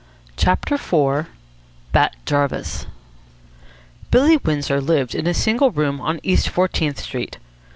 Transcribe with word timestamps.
CHAPTER 0.35 0.73
IV 0.81 1.27
BAT 1.91 2.15
JARVIS 2.25 2.87
Billy 4.09 4.37
Windsor 4.37 4.81
lived 4.81 5.13
in 5.13 5.27
a 5.27 5.33
single 5.35 5.69
room 5.69 6.01
on 6.01 6.19
East 6.23 6.49
Fourteenth 6.49 6.99
Street. 6.99 7.37